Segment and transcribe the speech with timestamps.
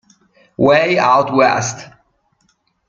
[0.57, 1.87] Way Out West